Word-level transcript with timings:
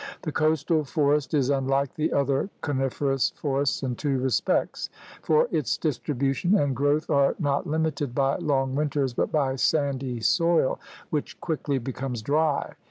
The 0.23 0.31
coastal 0.31 0.83
forest 0.83 1.31
is 1.35 1.51
unlike 1.51 1.93
the 1.93 2.11
other 2.11 2.49
coniferous 2.61 3.29
for 3.35 3.61
ests 3.61 3.83
in 3.83 3.93
two 3.95 4.17
respects, 4.17 4.89
for 5.21 5.47
its 5.51 5.77
distribution 5.77 6.55
and 6.57 6.75
growth 6.75 7.07
are 7.11 7.35
not 7.37 7.67
limited 7.67 8.15
by 8.15 8.37
long 8.37 8.73
winters 8.73 9.13
but 9.13 9.31
by 9.31 9.57
sandy 9.57 10.19
soil 10.19 10.79
which 11.11 11.39
quickly 11.39 11.77
becomes 11.77 12.23
dry. 12.23 12.73